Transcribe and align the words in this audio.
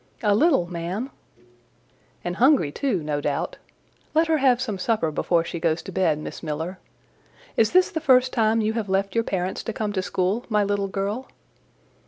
"A 0.23 0.33
little, 0.33 0.65
ma'am." 0.65 1.11
"And 2.23 2.37
hungry 2.37 2.71
too, 2.71 3.03
no 3.03 3.21
doubt: 3.21 3.57
let 4.15 4.25
her 4.29 4.37
have 4.39 4.59
some 4.59 4.79
supper 4.79 5.11
before 5.11 5.43
she 5.43 5.59
goes 5.59 5.83
to 5.83 5.91
bed, 5.91 6.17
Miss 6.17 6.41
Miller. 6.41 6.79
Is 7.55 7.69
this 7.71 7.91
the 7.91 8.01
first 8.01 8.33
time 8.33 8.61
you 8.61 8.73
have 8.73 8.89
left 8.89 9.13
your 9.13 9.23
parents 9.23 9.61
to 9.61 9.73
come 9.73 9.93
to 9.93 10.01
school, 10.01 10.43
my 10.49 10.63
little 10.63 10.87
girl?" 10.87 11.27